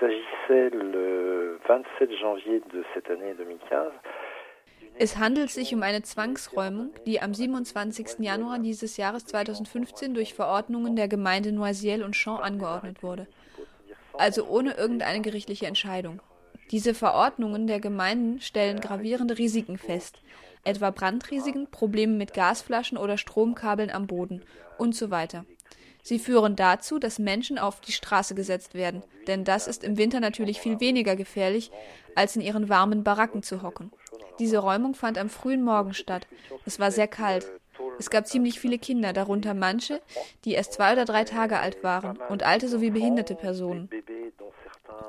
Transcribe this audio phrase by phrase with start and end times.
[0.00, 3.92] s'agissait le 27 janvier de cette année 2015
[5.00, 8.18] es handelt sich um eine Zwangsräumung, die am 27.
[8.18, 13.28] Januar dieses Jahres 2015 durch Verordnungen der Gemeinde Noisiel und Champs angeordnet wurde,
[14.14, 16.20] also ohne irgendeine gerichtliche Entscheidung.
[16.72, 20.20] Diese Verordnungen der Gemeinden stellen gravierende Risiken fest,
[20.64, 24.42] etwa Brandrisiken, Probleme mit Gasflaschen oder Stromkabeln am Boden
[24.78, 25.44] und so weiter.
[26.08, 30.20] Sie führen dazu, dass Menschen auf die Straße gesetzt werden, denn das ist im Winter
[30.20, 31.70] natürlich viel weniger gefährlich,
[32.14, 33.92] als in ihren warmen Baracken zu hocken.
[34.38, 36.26] Diese Räumung fand am frühen Morgen statt.
[36.64, 37.46] Es war sehr kalt.
[37.98, 40.00] Es gab ziemlich viele Kinder, darunter manche,
[40.46, 43.90] die erst zwei oder drei Tage alt waren, und alte sowie behinderte Personen.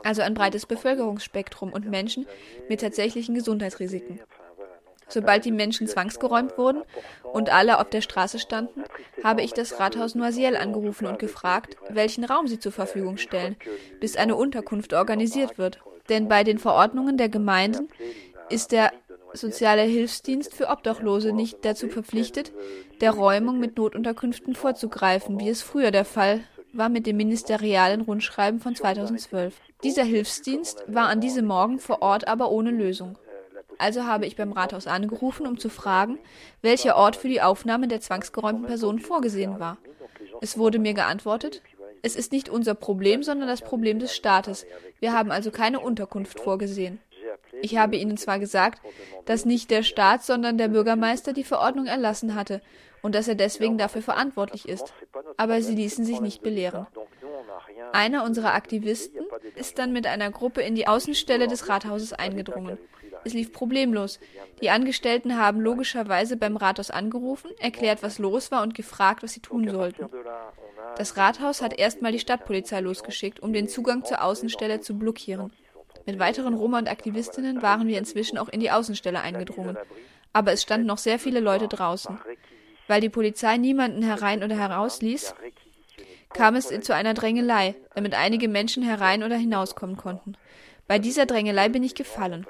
[0.03, 2.27] Also ein breites Bevölkerungsspektrum und Menschen
[2.67, 4.19] mit tatsächlichen Gesundheitsrisiken.
[5.07, 6.83] Sobald die Menschen zwangsgeräumt wurden
[7.23, 8.83] und alle auf der Straße standen,
[9.23, 13.55] habe ich das Rathaus Noisiel angerufen und gefragt, welchen Raum sie zur Verfügung stellen,
[13.99, 15.79] bis eine Unterkunft organisiert wird.
[16.09, 17.89] Denn bei den Verordnungen der Gemeinden
[18.49, 18.91] ist der
[19.33, 22.51] soziale Hilfsdienst für Obdachlose nicht dazu verpflichtet,
[23.01, 26.41] der Räumung mit Notunterkünften vorzugreifen, wie es früher der Fall
[26.73, 29.55] war mit dem ministerialen Rundschreiben von 2012.
[29.83, 33.17] Dieser Hilfsdienst war an diesem Morgen vor Ort aber ohne Lösung.
[33.79, 36.19] Also habe ich beim Rathaus angerufen, um zu fragen,
[36.61, 39.77] welcher Ort für die Aufnahme der zwangsgeräumten Personen vorgesehen war.
[40.41, 41.61] Es wurde mir geantwortet,
[42.01, 44.65] es ist nicht unser Problem, sondern das Problem des Staates.
[44.99, 46.99] Wir haben also keine Unterkunft vorgesehen.
[47.61, 48.81] Ich habe ihnen zwar gesagt,
[49.25, 52.61] dass nicht der Staat, sondern der Bürgermeister die Verordnung erlassen hatte
[53.01, 54.93] und dass er deswegen dafür verantwortlich ist,
[55.37, 56.85] aber sie ließen sich nicht belehren.
[57.93, 62.77] Einer unserer Aktivisten ist dann mit einer Gruppe in die Außenstelle des Rathauses eingedrungen.
[63.23, 64.19] Es lief problemlos.
[64.61, 69.41] Die Angestellten haben logischerweise beim Rathaus angerufen, erklärt, was los war und gefragt, was sie
[69.41, 70.07] tun sollten.
[70.97, 75.51] Das Rathaus hat erstmal die Stadtpolizei losgeschickt, um den Zugang zur Außenstelle zu blockieren.
[76.05, 79.77] Mit weiteren Roma und Aktivistinnen waren wir inzwischen auch in die Außenstelle eingedrungen.
[80.33, 82.19] Aber es standen noch sehr viele Leute draußen.
[82.87, 85.35] Weil die Polizei niemanden herein oder heraus ließ,
[86.33, 90.35] kam es zu einer Drängelei, damit einige Menschen herein oder hinauskommen konnten.
[90.89, 92.45] Bei dieser Drängelei bin ich gefallen,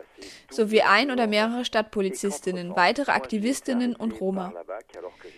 [0.49, 4.51] sowie ein oder mehrere Stadtpolizistinnen, weitere Aktivistinnen und Roma.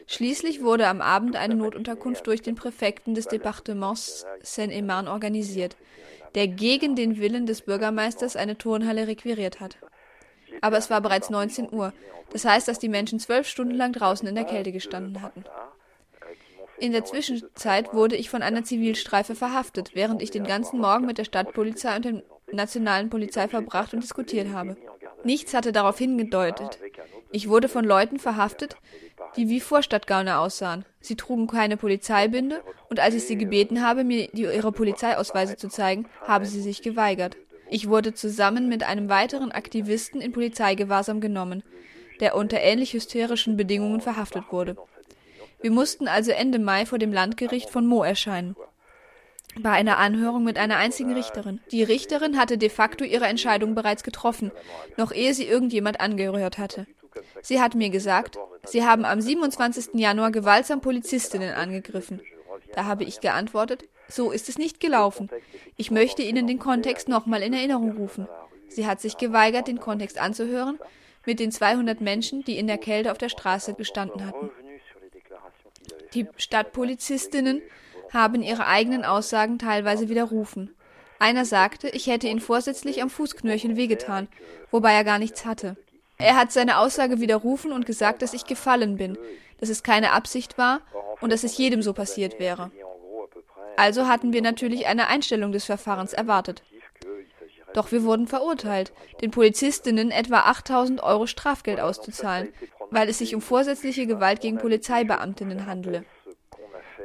[0.07, 5.75] Schließlich wurde am Abend eine Notunterkunft durch den Präfekten des Departements Seine-et-Marne organisiert
[6.35, 9.77] der gegen den Willen des Bürgermeisters eine Turnhalle requiriert hat.
[10.61, 11.93] Aber es war bereits 19 Uhr.
[12.31, 15.43] Das heißt, dass die Menschen zwölf Stunden lang draußen in der Kälte gestanden hatten.
[16.77, 21.17] In der Zwischenzeit wurde ich von einer Zivilstreife verhaftet, während ich den ganzen Morgen mit
[21.17, 22.23] der Stadtpolizei und der
[22.53, 24.77] nationalen Polizei verbracht und diskutiert habe.
[25.23, 26.79] Nichts hatte darauf hingedeutet.
[27.31, 28.75] Ich wurde von Leuten verhaftet,
[29.35, 30.85] die wie Vorstadtgauner aussahen.
[30.99, 35.69] Sie trugen keine Polizeibinde und als ich sie gebeten habe, mir die, ihre Polizeiausweise zu
[35.69, 37.37] zeigen, haben sie sich geweigert.
[37.69, 41.63] Ich wurde zusammen mit einem weiteren Aktivisten in Polizeigewahrsam genommen,
[42.19, 44.75] der unter ähnlich hysterischen Bedingungen verhaftet wurde.
[45.61, 48.55] Wir mussten also Ende Mai vor dem Landgericht von Mo erscheinen.
[49.59, 51.59] Bei einer Anhörung mit einer einzigen Richterin.
[51.71, 54.51] Die Richterin hatte de facto ihre Entscheidung bereits getroffen,
[54.97, 56.87] noch ehe sie irgendjemand angehört hatte.
[57.41, 59.95] Sie hat mir gesagt, Sie haben am 27.
[59.95, 62.21] Januar gewaltsam Polizistinnen angegriffen.
[62.73, 65.29] Da habe ich geantwortet, so ist es nicht gelaufen.
[65.77, 68.27] Ich möchte Ihnen den Kontext nochmal in Erinnerung rufen.
[68.69, 70.79] Sie hat sich geweigert, den Kontext anzuhören
[71.25, 74.49] mit den 200 Menschen, die in der Kälte auf der Straße gestanden hatten.
[76.13, 77.61] Die Stadtpolizistinnen
[78.13, 80.75] haben ihre eigenen Aussagen teilweise widerrufen.
[81.19, 84.27] Einer sagte, ich hätte ihn vorsätzlich am Fußknöchel wehgetan,
[84.71, 85.77] wobei er gar nichts hatte.
[86.17, 89.17] Er hat seine Aussage widerrufen und gesagt, dass ich gefallen bin,
[89.59, 90.81] dass es keine Absicht war
[91.19, 92.71] und dass es jedem so passiert wäre.
[93.77, 96.63] Also hatten wir natürlich eine Einstellung des Verfahrens erwartet.
[97.73, 102.49] Doch wir wurden verurteilt, den Polizistinnen etwa 8000 Euro Strafgeld auszuzahlen,
[102.89, 106.03] weil es sich um vorsätzliche Gewalt gegen Polizeibeamtinnen handele.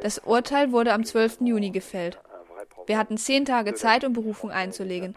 [0.02, 1.38] Das Urteil wurde am 12.
[1.40, 2.18] Juni gefällt.
[2.86, 5.14] Wir hatten zehn Tage Zeit, um Berufung einzulegen.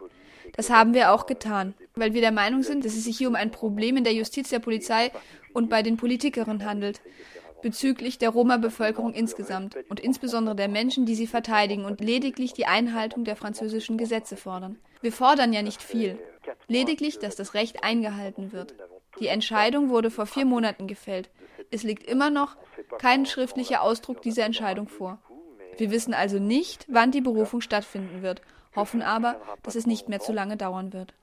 [0.56, 3.36] Das haben wir auch getan, weil wir der Meinung sind, dass es sich hier um
[3.36, 5.12] ein Problem in der Justiz, der Polizei
[5.54, 7.02] und bei den Politikerinnen handelt,
[7.62, 13.26] bezüglich der Roma-Bevölkerung insgesamt und insbesondere der Menschen, die sie verteidigen und lediglich die Einhaltung
[13.26, 14.78] der französischen Gesetze fordern.
[15.02, 16.18] Wir fordern ja nicht viel,
[16.68, 18.74] lediglich, dass das Recht eingehalten wird.
[19.20, 21.30] Die Entscheidung wurde vor vier Monaten gefällt.
[21.72, 22.58] Es liegt immer noch
[23.00, 25.20] kein schriftlicher Ausdruck dieser Entscheidung vor.
[25.78, 28.42] Wir wissen also nicht, wann die Berufung stattfinden wird
[28.76, 31.14] hoffen aber, dass es nicht mehr zu lange dauern wird.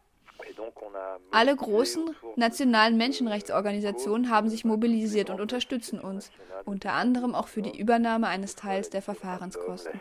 [1.31, 6.31] Alle großen nationalen Menschenrechtsorganisationen haben sich mobilisiert und unterstützen uns,
[6.65, 10.01] unter anderem auch für die Übernahme eines Teils der Verfahrenskosten.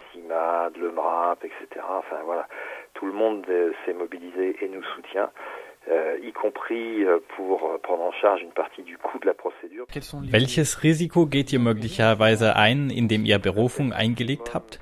[5.88, 9.86] Euh, y compris euh, pour prendre en charge une partie du coût de la procédure.
[10.32, 14.80] Welches Risiko geht ihr möglicherweise ein, indem ihr Berufung eingelegt habt?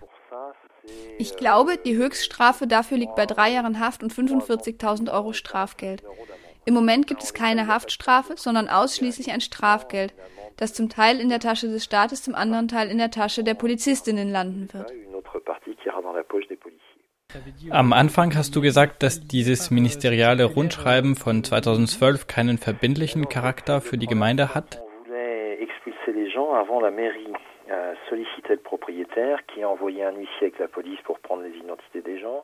[1.18, 6.04] Ich glaube, die Höchststrafe dafür liegt bei drei Jahren Haft und 45.000 Euro Strafgeld.
[6.66, 10.14] Im Moment gibt es keine Haftstrafe, sondern ausschließlich ein Strafgeld,
[10.56, 13.56] das zum Teil in der Tasche des Staates, zum anderen Teil in der Tasche der
[13.56, 14.92] Polizistinnen landen wird.
[17.70, 23.98] Am Anfang hast du gesagt, dass dieses ministeriale Rundschreiben von 2012 keinen verbindlichen Charakter für
[23.98, 24.80] die Gemeinde hat.
[27.70, 31.58] Euh, sollicitait le propriétaire qui a envoyé un huissier avec la police pour prendre les
[31.58, 32.44] identités des gens.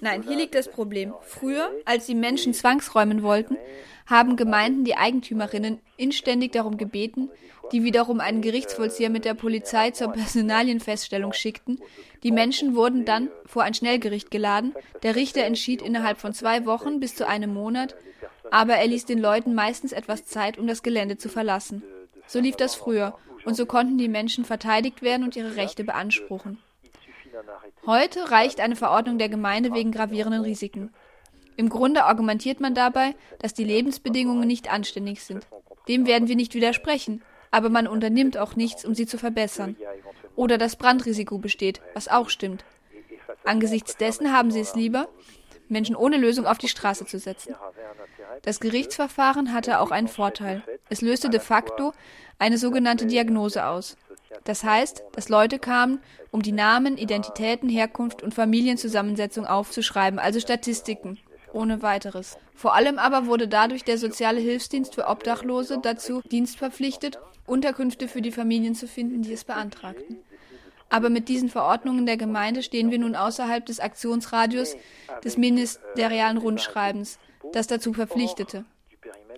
[0.00, 1.12] Nein, hier liegt das Problem.
[1.22, 3.58] Früher, als sie Menschen zwangsräumen wollten,
[4.06, 7.30] haben Gemeinden die Eigentümerinnen inständig darum gebeten,
[7.70, 11.80] die wiederum einen Gerichtsvollzieher mit der Polizei zur Personalienfeststellung schickten.
[12.22, 14.74] Die Menschen wurden dann vor ein Schnellgericht geladen.
[15.02, 17.94] Der Richter entschied innerhalb von zwei Wochen bis zu einem Monat,
[18.50, 21.82] aber er ließ den Leuten meistens etwas Zeit, um das Gelände zu verlassen.
[22.26, 26.58] So lief das früher, und so konnten die Menschen verteidigt werden und ihre Rechte beanspruchen.
[27.86, 30.92] Heute reicht eine Verordnung der Gemeinde wegen gravierenden Risiken.
[31.56, 35.46] Im Grunde argumentiert man dabei, dass die Lebensbedingungen nicht anständig sind.
[35.88, 39.76] Dem werden wir nicht widersprechen, aber man unternimmt auch nichts, um sie zu verbessern.
[40.36, 42.64] Oder das Brandrisiko besteht, was auch stimmt.
[43.44, 45.08] Angesichts dessen haben sie es lieber,
[45.68, 47.54] Menschen ohne Lösung auf die Straße zu setzen.
[48.42, 50.62] Das Gerichtsverfahren hatte auch einen Vorteil.
[50.88, 51.92] Es löste de facto
[52.38, 53.96] eine sogenannte Diagnose aus.
[54.44, 56.00] Das heißt, dass Leute kamen,
[56.30, 61.18] um die Namen, Identitäten, Herkunft und Familienzusammensetzung aufzuschreiben, also Statistiken,
[61.52, 62.38] ohne weiteres.
[62.54, 68.30] Vor allem aber wurde dadurch der soziale Hilfsdienst für Obdachlose dazu dienstverpflichtet, Unterkünfte für die
[68.30, 70.18] Familien zu finden, die es beantragten.
[70.88, 74.76] Aber mit diesen Verordnungen der Gemeinde stehen wir nun außerhalb des Aktionsradius
[75.24, 77.18] des ministerialen Rundschreibens,
[77.52, 78.64] das dazu verpflichtete.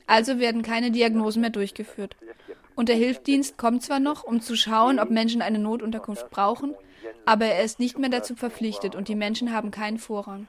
[0.06, 2.16] Also werden keine Diagnosen mehr durchgeführt.
[2.74, 6.74] Und der Hilfsdienst kommt zwar noch, um zu schauen, ob Menschen eine Notunterkunft brauchen,
[7.26, 10.48] aber er ist nicht mehr dazu verpflichtet und die Menschen haben keinen Vorrang.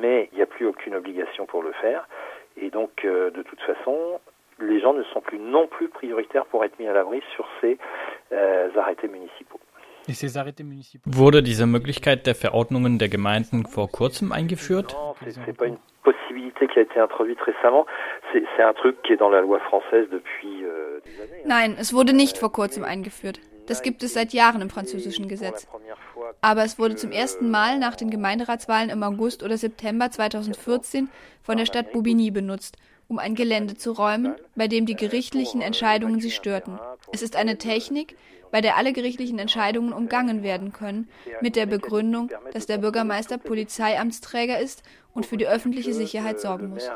[0.00, 2.06] Mais il n'y a plus aucune obligation pour le faire.
[2.56, 4.18] Et donc, euh, de toute façon,
[4.58, 7.78] les gens ne sont plus non plus prioritaires pour être mis à l'abri sur ces
[8.32, 9.60] euh, arrêtés municipaux.
[11.06, 14.94] Wurde diese Möglichkeit der Verordnungen der Gemeinden vor kurzem eingeführt?
[16.02, 17.86] Possibilité qui a été introduite récemment.
[18.32, 21.42] C'est un truc qui est dans la loi française depuis euh, des années.
[21.46, 23.40] Nein, es wurde nicht vor kurzem eingeführt.
[23.66, 25.66] Das gibt es seit Jahren im französischen Gesetz.
[26.42, 31.08] Aber es wurde zum ersten Mal nach den Gemeinderatswahlen im August oder September 2014
[31.42, 32.76] von der Stadt Bobigny benutzt,
[33.08, 36.78] um ein Gelände zu räumen, bei dem die gerichtlichen Entscheidungen sie störten.
[37.14, 38.16] Es ist eine Technik,
[38.50, 41.08] bei der alle gerichtlichen Entscheidungen umgangen werden können,
[41.40, 44.82] mit der Begründung, dass der Bürgermeister Polizeiamtsträger ist
[45.14, 46.90] und für die öffentliche Sicherheit sorgen muss.